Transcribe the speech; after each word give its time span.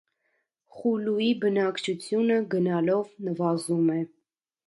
Խուլուի 0.77 1.27
բնակչությունը 1.43 2.39
գնալով 2.55 3.13
նվազում 3.29 3.95
է։ 3.99 4.01